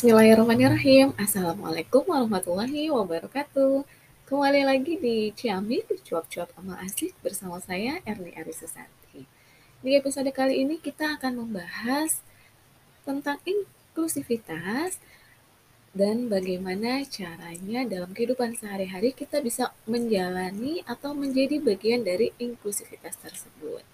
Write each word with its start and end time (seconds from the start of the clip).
Bismillahirrahmanirrahim. 0.00 1.12
Assalamualaikum 1.20 2.08
warahmatullahi 2.08 2.88
wabarakatuh. 2.88 3.84
Kembali 4.24 4.64
lagi 4.64 4.96
di 4.96 5.28
Ciamik, 5.36 5.92
Cuap-Cuap 6.08 6.56
Amal 6.56 6.80
Asik 6.80 7.12
bersama 7.20 7.60
saya 7.60 8.00
Erni 8.08 8.32
Arisesanti. 8.32 9.28
Di 9.84 9.90
episode 9.92 10.32
kali 10.32 10.64
ini 10.64 10.80
kita 10.80 11.20
akan 11.20 11.44
membahas 11.44 12.24
tentang 13.04 13.44
inklusivitas 13.44 14.96
dan 15.92 16.32
bagaimana 16.32 17.04
caranya 17.04 17.84
dalam 17.84 18.16
kehidupan 18.16 18.56
sehari-hari 18.56 19.12
kita 19.12 19.44
bisa 19.44 19.76
menjalani 19.84 20.80
atau 20.88 21.12
menjadi 21.12 21.60
bagian 21.60 22.08
dari 22.08 22.32
inklusivitas 22.40 23.20
tersebut. 23.20 23.84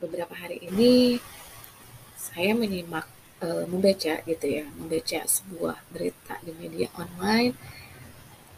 Beberapa 0.00 0.32
hari 0.32 0.64
ini 0.64 1.20
saya 2.16 2.56
menyimak 2.56 3.17
uh, 3.42 3.64
membaca 3.66 4.22
gitu 4.22 4.46
ya, 4.46 4.64
membaca 4.74 5.20
sebuah 5.26 5.76
berita 5.90 6.38
di 6.42 6.52
media 6.58 6.88
online 6.98 7.54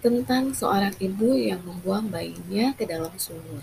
tentang 0.00 0.56
seorang 0.56 0.96
ibu 0.96 1.36
yang 1.36 1.60
membuang 1.60 2.08
bayinya 2.08 2.72
ke 2.72 2.88
dalam 2.88 3.12
sumur. 3.20 3.60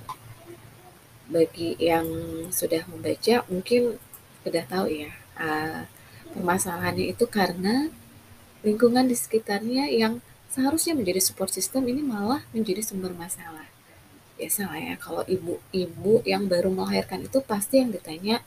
Bagi 1.28 1.76
yang 1.82 2.08
sudah 2.54 2.86
membaca 2.88 3.44
mungkin 3.50 3.98
sudah 4.46 4.64
tahu 4.70 4.88
ya, 4.88 5.12
uh, 5.42 5.90
permasalahannya 6.32 7.12
itu 7.12 7.26
karena 7.26 7.90
lingkungan 8.62 9.10
di 9.10 9.18
sekitarnya 9.18 9.90
yang 9.90 10.22
seharusnya 10.48 10.96
menjadi 10.96 11.20
support 11.20 11.52
system 11.52 11.90
ini 11.90 12.06
malah 12.06 12.46
menjadi 12.54 12.86
sumber 12.86 13.12
masalah. 13.18 13.68
Biasa 14.38 14.70
lah 14.70 14.80
ya, 14.94 14.96
kalau 15.02 15.26
ibu-ibu 15.26 16.22
yang 16.22 16.46
baru 16.46 16.70
melahirkan 16.70 17.26
itu 17.26 17.42
pasti 17.42 17.82
yang 17.82 17.90
ditanya 17.90 18.46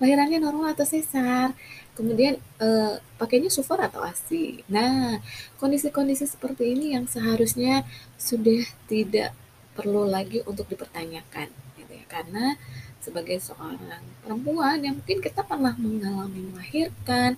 lahirannya 0.00 0.40
normal 0.40 0.72
atau 0.72 0.88
sesar, 0.88 1.52
kemudian 1.92 2.40
eh, 2.58 2.94
pakainya 3.20 3.52
sufor 3.52 3.78
atau 3.84 4.00
ASI. 4.00 4.64
Nah, 4.72 5.20
kondisi-kondisi 5.60 6.24
seperti 6.24 6.72
ini 6.72 6.96
yang 6.96 7.04
seharusnya 7.04 7.84
sudah 8.16 8.64
tidak 8.88 9.36
perlu 9.76 10.08
lagi 10.08 10.40
untuk 10.48 10.66
dipertanyakan, 10.72 11.52
gitu 11.76 11.92
ya. 11.92 12.04
Karena 12.08 12.56
sebagai 13.04 13.40
seorang 13.40 14.00
perempuan 14.24 14.80
yang 14.80 14.96
mungkin 14.96 15.20
kita 15.20 15.44
pernah 15.44 15.76
mengalami 15.76 16.48
melahirkan, 16.48 17.36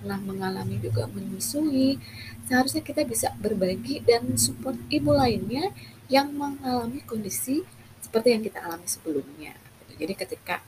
pernah 0.00 0.18
mengalami 0.20 0.80
juga 0.80 1.04
menyusui, 1.12 2.00
seharusnya 2.48 2.80
kita 2.80 3.04
bisa 3.04 3.36
berbagi 3.36 4.00
dan 4.00 4.36
support 4.40 4.80
ibu 4.88 5.12
lainnya 5.12 5.72
yang 6.08 6.32
mengalami 6.32 7.04
kondisi 7.04 7.64
seperti 8.00 8.32
yang 8.32 8.42
kita 8.44 8.64
alami 8.64 8.88
sebelumnya. 8.88 9.52
Jadi 9.98 10.14
ketika 10.16 10.64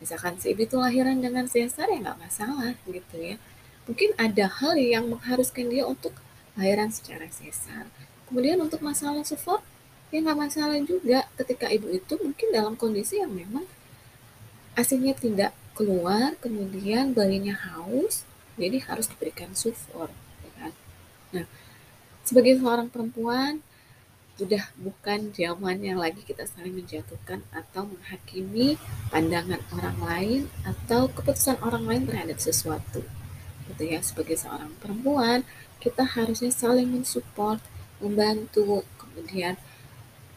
misalkan 0.00 0.40
si 0.40 0.56
ibu 0.56 0.64
itu 0.64 0.76
lahiran 0.80 1.20
dengan 1.20 1.46
sesar 1.46 1.86
ya 1.92 2.00
nggak 2.00 2.18
masalah 2.18 2.74
gitu 2.88 3.16
ya. 3.20 3.36
Mungkin 3.86 4.16
ada 4.16 4.46
hal 4.48 4.74
yang 4.80 5.12
mengharuskan 5.12 5.68
dia 5.70 5.84
untuk 5.84 6.16
lahiran 6.58 6.90
secara 6.90 7.28
sesar 7.30 7.86
kemudian 8.30 8.62
untuk 8.62 8.78
masalah 8.82 9.26
support 9.26 9.62
ya 10.10 10.22
nggak 10.24 10.38
masalah 10.38 10.78
juga. 10.82 11.26
Ketika 11.38 11.70
ibu 11.70 11.90
itu 11.90 12.14
mungkin 12.18 12.48
dalam 12.50 12.74
kondisi 12.74 13.20
yang 13.20 13.30
memang 13.30 13.66
aslinya 14.78 15.14
tidak 15.18 15.52
keluar 15.74 16.36
kemudian 16.38 17.16
bayinya 17.16 17.56
haus 17.56 18.28
jadi 18.60 18.84
harus 18.84 19.08
diberikan 19.08 19.50
support 19.56 20.12
ya 20.44 20.50
kan? 20.60 20.72
nah 21.32 21.46
sebagai 22.22 22.60
seorang 22.60 22.92
perempuan 22.92 23.64
sudah 24.40 24.72
bukan 24.80 25.36
zamannya 25.36 25.92
lagi 26.00 26.24
kita 26.24 26.48
saling 26.48 26.72
menjatuhkan 26.72 27.44
atau 27.52 27.84
menghakimi 27.84 28.80
pandangan 29.12 29.60
orang 29.76 29.98
lain 30.00 30.40
atau 30.64 31.12
keputusan 31.12 31.60
orang 31.60 31.84
lain 31.84 32.02
terhadap 32.08 32.40
sesuatu. 32.40 33.04
Gitu 33.68 33.82
ya, 33.84 34.00
sebagai 34.00 34.40
seorang 34.40 34.72
perempuan, 34.80 35.44
kita 35.76 36.08
harusnya 36.08 36.48
saling 36.48 36.88
mensupport, 36.88 37.60
membantu, 38.00 38.80
kemudian 38.96 39.60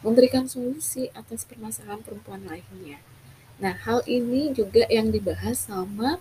memberikan 0.04 0.44
solusi 0.44 1.08
atas 1.16 1.48
permasalahan 1.48 2.04
perempuan 2.04 2.44
lainnya. 2.44 3.00
Nah, 3.56 3.72
hal 3.88 4.04
ini 4.04 4.52
juga 4.52 4.84
yang 4.92 5.08
dibahas 5.08 5.64
sama 5.64 6.20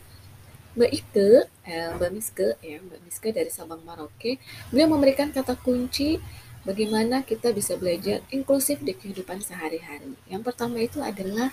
Mbak 0.80 0.92
Ike, 0.96 1.30
eh, 1.68 1.92
Mbak 2.00 2.12
Miske, 2.16 2.48
ya, 2.64 2.80
Mbak 2.80 3.00
Miske 3.04 3.30
dari 3.36 3.52
Sabang 3.52 3.84
Maroke, 3.84 4.40
beliau 4.72 4.88
memberikan 4.88 5.36
kata 5.36 5.60
kunci 5.60 6.24
bagaimana 6.64 7.24
kita 7.24 7.52
bisa 7.52 7.76
belajar 7.76 8.24
inklusif 8.32 8.80
di 8.80 8.96
kehidupan 8.96 9.44
sehari-hari. 9.44 10.16
Yang 10.28 10.44
pertama 10.52 10.80
itu 10.80 11.00
adalah 11.04 11.52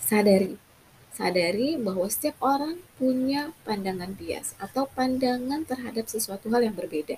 sadari. 0.00 0.56
Sadari 1.14 1.80
bahwa 1.80 2.04
setiap 2.10 2.36
orang 2.44 2.80
punya 3.00 3.54
pandangan 3.64 4.12
bias 4.12 4.52
atau 4.60 4.90
pandangan 4.92 5.64
terhadap 5.64 6.10
sesuatu 6.10 6.50
hal 6.52 6.66
yang 6.66 6.76
berbeda. 6.76 7.16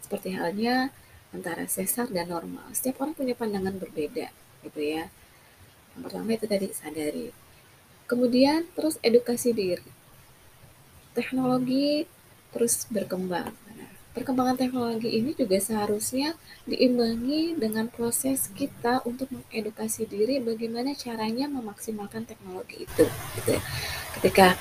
Seperti 0.00 0.36
halnya 0.36 0.94
antara 1.30 1.66
sesar 1.66 2.10
dan 2.10 2.30
normal. 2.30 2.68
Setiap 2.74 3.02
orang 3.02 3.14
punya 3.14 3.34
pandangan 3.38 3.74
berbeda, 3.78 4.28
gitu 4.66 4.80
ya. 4.82 5.08
Yang 5.94 6.02
pertama 6.06 6.28
itu 6.36 6.46
tadi 6.46 6.66
sadari. 6.74 7.26
Kemudian 8.06 8.66
terus 8.74 8.98
edukasi 9.00 9.54
diri. 9.54 9.86
Teknologi 11.14 12.06
terus 12.50 12.86
berkembang 12.90 13.54
perkembangan 14.10 14.58
teknologi 14.58 15.14
ini 15.14 15.38
juga 15.38 15.62
seharusnya 15.62 16.34
diimbangi 16.66 17.54
dengan 17.54 17.86
proses 17.86 18.50
kita 18.50 19.06
untuk 19.06 19.30
mengedukasi 19.30 20.06
diri 20.10 20.42
bagaimana 20.42 20.98
caranya 20.98 21.46
memaksimalkan 21.46 22.26
teknologi 22.26 22.90
itu. 22.90 23.06
Gitu. 23.38 23.54
Ketika 24.18 24.58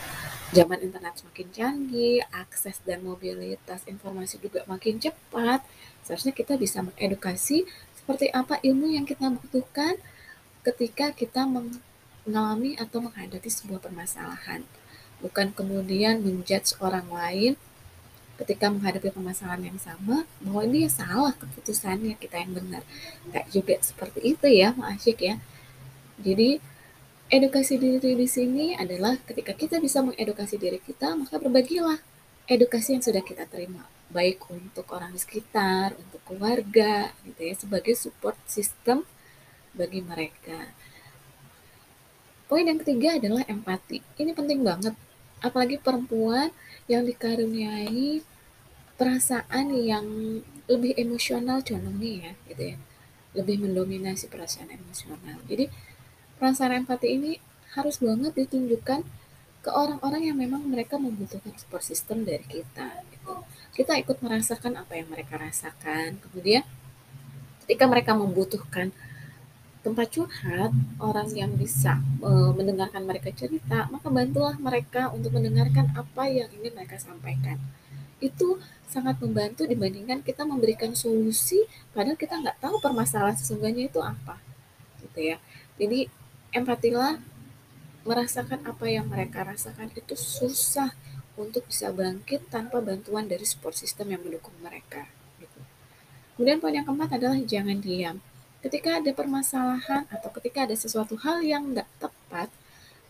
zaman 0.53 0.81
internet 0.85 1.17
semakin 1.17 1.47
canggih, 1.49 2.21
akses 2.29 2.81
dan 2.85 3.01
mobilitas 3.01 3.85
informasi 3.89 4.37
juga 4.37 4.65
makin 4.69 5.01
cepat, 5.01 5.65
seharusnya 6.05 6.33
kita 6.33 6.57
bisa 6.57 6.85
mengedukasi 6.85 7.65
seperti 7.97 8.29
apa 8.33 8.57
ilmu 8.61 8.89
yang 8.93 9.05
kita 9.05 9.29
butuhkan 9.33 9.97
ketika 10.65 11.09
kita 11.13 11.45
mengalami 11.45 12.77
atau 12.77 13.01
menghadapi 13.01 13.49
sebuah 13.49 13.81
permasalahan. 13.81 14.61
Bukan 15.21 15.51
kemudian 15.57 16.21
menjudge 16.21 16.77
orang 16.79 17.09
lain 17.09 17.53
ketika 18.39 18.71
menghadapi 18.71 19.11
permasalahan 19.11 19.75
yang 19.75 19.79
sama 19.79 20.23
bahwa 20.39 20.63
dia 20.71 20.87
salah 20.87 21.35
keputusannya 21.35 22.15
kita 22.15 22.39
yang 22.39 22.55
benar. 22.55 22.83
Nggak 23.27 23.45
juga 23.51 23.75
seperti 23.83 24.19
itu 24.23 24.47
ya 24.47 24.71
Asyik 24.79 25.19
ya. 25.19 25.35
Jadi 26.23 26.63
edukasi 27.27 27.75
diri 27.75 28.15
di 28.15 28.27
sini 28.27 28.79
adalah 28.79 29.19
ketika 29.27 29.51
kita 29.51 29.83
bisa 29.83 29.99
mengedukasi 29.99 30.55
diri 30.55 30.79
kita 30.79 31.13
maka 31.19 31.37
berbagilah 31.37 31.99
edukasi 32.47 32.95
yang 32.95 33.03
sudah 33.03 33.21
kita 33.21 33.43
terima. 33.45 33.83
Baik 34.09 34.47
untuk 34.49 34.87
orang 34.95 35.13
di 35.13 35.19
sekitar 35.19 35.93
untuk 35.99 36.23
keluarga 36.23 37.11
gitu 37.27 37.41
ya 37.43 37.53
sebagai 37.59 37.93
support 37.93 38.39
system 38.47 39.03
bagi 39.75 39.99
mereka. 39.99 40.71
Poin 42.49 42.65
yang 42.65 42.81
ketiga 42.81 43.21
adalah 43.21 43.45
empati. 43.45 44.01
Ini 44.17 44.33
penting 44.33 44.65
banget 44.65 44.97
apalagi 45.39 45.79
perempuan 45.79 46.51
yang 46.89 47.05
dikaruniai 47.05 48.23
perasaan 48.99 49.71
yang 49.71 50.05
lebih 50.67 50.93
emosional 50.99 51.63
condongnya 51.63 52.29
ya 52.29 52.33
gitu 52.51 52.63
ya. 52.75 52.77
Lebih 53.37 53.63
mendominasi 53.63 54.27
perasaan 54.27 54.73
emosional. 54.73 55.39
Jadi 55.47 55.71
perasaan 56.35 56.83
empati 56.83 57.07
ini 57.15 57.31
harus 57.77 58.01
banget 58.01 58.33
ditunjukkan 58.35 59.05
ke 59.59 59.69
orang-orang 59.69 60.31
yang 60.31 60.37
memang 60.39 60.63
mereka 60.65 60.95
membutuhkan 60.95 61.51
support 61.59 61.83
system 61.83 62.23
dari 62.23 62.43
kita 62.47 63.03
gitu. 63.11 63.43
kita 63.75 63.95
ikut 63.95 64.19
merasakan 64.19 64.75
apa 64.75 64.99
yang 64.99 65.07
mereka 65.07 65.39
rasakan. 65.39 66.19
Kemudian 66.19 66.63
ketika 67.63 67.85
mereka 67.87 68.11
membutuhkan 68.17 68.91
tempat 69.79 70.11
curhat 70.11 70.75
orang 70.99 71.29
yang 71.31 71.51
bisa 71.55 72.03
e, 72.19 72.31
mendengarkan 72.51 73.07
mereka 73.07 73.31
cerita 73.31 73.87
maka 73.87 74.11
bantulah 74.11 74.59
mereka 74.59 75.07
untuk 75.15 75.31
mendengarkan 75.35 75.91
apa 75.95 76.27
yang 76.27 76.51
ingin 76.59 76.75
mereka 76.75 76.99
sampaikan. 76.99 77.55
Itu 78.19 78.59
sangat 78.91 79.21
membantu 79.23 79.63
dibandingkan 79.63 80.19
kita 80.25 80.43
memberikan 80.43 80.91
solusi 80.91 81.63
padahal 81.95 82.19
kita 82.19 82.35
nggak 82.35 82.59
tahu 82.59 82.81
permasalahan 82.83 83.39
sesungguhnya 83.39 83.87
itu 83.87 84.03
apa 84.03 84.35
gitu 84.99 85.35
ya. 85.35 85.37
Jadi 85.79 86.11
empatilah 86.51 87.21
merasakan 88.03 88.65
apa 88.65 88.85
yang 88.87 89.07
mereka 89.07 89.45
rasakan 89.45 89.91
itu 89.95 90.15
susah 90.15 90.91
untuk 91.39 91.63
bisa 91.71 91.87
bangkit 91.95 92.51
tanpa 92.51 92.83
bantuan 92.83 93.23
dari 93.27 93.47
support 93.47 93.75
system 93.75 94.11
yang 94.11 94.19
mendukung 94.19 94.55
mereka 94.59 95.07
gitu. 95.39 95.59
kemudian 96.35 96.59
poin 96.59 96.75
yang 96.75 96.83
keempat 96.83 97.15
adalah 97.15 97.39
jangan 97.47 97.79
diam 97.79 98.19
ketika 98.59 98.99
ada 98.99 99.11
permasalahan 99.15 100.03
atau 100.11 100.29
ketika 100.39 100.67
ada 100.67 100.75
sesuatu 100.75 101.15
hal 101.23 101.39
yang 101.43 101.71
nggak 101.71 101.87
tepat, 101.99 102.51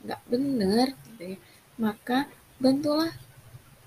nggak 0.06 0.22
benar, 0.30 0.88
gitu 1.14 1.36
ya, 1.36 1.38
maka 1.82 2.30
bantulah 2.62 3.12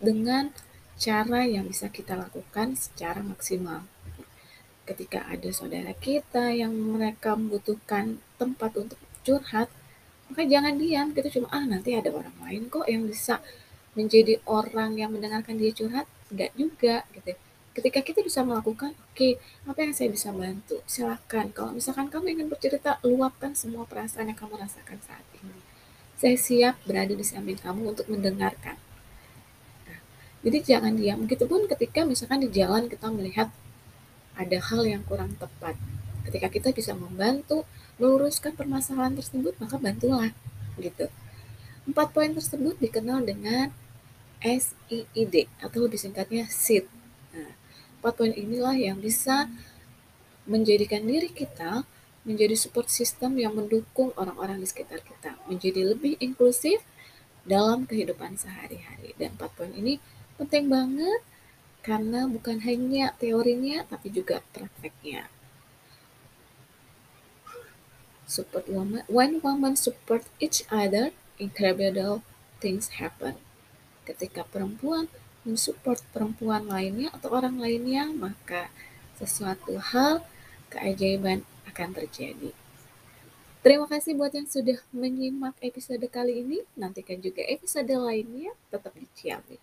dengan 0.03 0.51
cara 0.99 1.47
yang 1.47 1.67
bisa 1.71 1.87
kita 1.91 2.19
lakukan 2.19 2.75
secara 2.75 3.23
maksimal. 3.23 3.87
Ketika 4.83 5.23
ada 5.31 5.51
saudara 5.55 5.95
kita 5.95 6.51
yang 6.51 6.75
mereka 6.75 7.39
membutuhkan 7.39 8.19
tempat 8.35 8.75
untuk 8.75 8.99
curhat, 9.23 9.71
maka 10.27 10.43
jangan 10.43 10.75
diam, 10.75 11.15
kita 11.15 11.31
cuma 11.31 11.47
ah 11.55 11.63
nanti 11.63 11.95
ada 11.95 12.11
orang 12.11 12.35
lain 12.43 12.67
kok 12.67 12.91
yang 12.91 13.07
bisa 13.07 13.39
menjadi 13.95 14.41
orang 14.49 14.99
yang 14.99 15.13
mendengarkan 15.13 15.61
dia 15.61 15.71
curhat? 15.71 16.09
Enggak 16.33 16.51
juga 16.59 16.97
gitu. 17.15 17.37
Ketika 17.73 18.05
kita 18.05 18.21
bisa 18.21 18.45
melakukan, 18.45 18.93
oke, 18.93 19.41
apa 19.65 19.79
yang 19.81 19.97
saya 19.97 20.13
bisa 20.13 20.29
bantu? 20.29 20.85
Silakan. 20.85 21.57
Kalau 21.57 21.73
misalkan 21.73 22.13
kamu 22.13 22.37
ingin 22.37 22.49
bercerita, 22.53 23.01
luapkan 23.01 23.57
semua 23.57 23.89
perasaan 23.89 24.29
yang 24.29 24.37
kamu 24.37 24.61
rasakan 24.61 25.01
saat 25.01 25.25
ini. 25.41 25.57
Saya 26.21 26.37
siap 26.37 26.77
berada 26.85 27.17
di 27.17 27.25
samping 27.25 27.57
kamu 27.57 27.97
untuk 27.97 28.13
mendengarkan. 28.13 28.77
Nah, 29.89 30.01
jadi 30.45 30.59
jangan 30.77 31.01
diam. 31.01 31.25
Begitupun 31.25 31.65
ketika 31.65 32.05
misalkan 32.05 32.45
di 32.45 32.53
jalan 32.53 32.93
kita 32.93 33.09
melihat 33.09 33.49
ada 34.37 34.59
hal 34.61 34.85
yang 34.85 35.01
kurang 35.09 35.33
tepat. 35.41 35.73
Ketika 36.29 36.53
kita 36.53 36.69
bisa 36.77 36.93
membantu 36.93 37.65
meluruskan 37.97 38.53
permasalahan 38.53 39.17
tersebut, 39.17 39.57
maka 39.57 39.81
bantulah 39.81 40.31
gitu. 40.77 41.09
Empat 41.89 42.15
poin 42.15 42.31
tersebut 42.31 42.79
dikenal 42.79 43.25
dengan 43.25 43.73
SIID 44.45 45.49
atau 45.59 45.79
lebih 45.83 45.99
singkatnya 45.99 46.47
SID. 46.53 47.02
Empat 48.03 48.19
poin 48.19 48.35
inilah 48.35 48.75
yang 48.75 48.99
bisa 48.99 49.47
menjadikan 50.43 51.07
diri 51.07 51.31
kita 51.31 51.87
menjadi 52.27 52.59
support 52.59 52.91
system 52.91 53.39
yang 53.39 53.55
mendukung 53.55 54.11
orang-orang 54.19 54.59
di 54.59 54.67
sekitar 54.67 55.07
kita, 55.07 55.39
menjadi 55.47 55.95
lebih 55.95 56.19
inklusif 56.19 56.83
dalam 57.47 57.87
kehidupan 57.87 58.35
sehari-hari. 58.35 59.15
Dan 59.15 59.39
empat 59.39 59.55
poin 59.55 59.71
ini 59.71 60.03
penting 60.35 60.67
banget 60.67 61.23
karena 61.87 62.27
bukan 62.27 62.63
hanya 62.67 63.15
teorinya 63.23 63.87
tapi 63.87 64.11
juga 64.11 64.43
prakteknya. 64.51 65.31
Support 68.27 68.67
woman, 68.67 69.07
when 69.07 69.39
women 69.47 69.79
support 69.79 70.27
each 70.43 70.67
other, 70.75 71.15
incredible 71.39 72.27
things 72.59 72.99
happen. 72.99 73.39
Ketika 74.03 74.43
perempuan 74.43 75.07
mensupport 75.43 75.99
perempuan 76.15 76.67
lainnya 76.67 77.11
atau 77.15 77.35
orang 77.35 77.59
lainnya, 77.59 78.11
maka 78.11 78.71
sesuatu 79.19 79.79
hal 79.79 80.23
keajaiban 80.73 81.45
akan 81.69 81.91
terjadi. 81.95 82.51
Terima 83.63 83.87
kasih 83.87 84.19
buat 84.19 84.35
yang 84.35 84.51
sudah 84.51 84.83
menyimak 84.91 85.55
episode 85.63 86.03
kali 86.11 86.43
ini. 86.43 86.67
Nantikan 86.75 87.23
juga 87.23 87.47
episode 87.47 87.95
lainnya 87.95 88.51
tetap 88.75 88.91
di 88.99 89.07
Ciamik. 89.15 89.63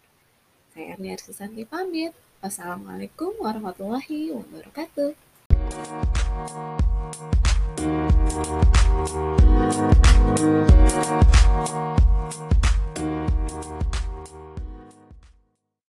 Saya 0.72 0.96
Ernia 0.96 1.20
Arsusanti 1.20 1.68
pamit. 1.68 2.16
Wassalamualaikum 2.40 3.36
warahmatullahi 3.44 4.32
wabarakatuh. 4.32 5.12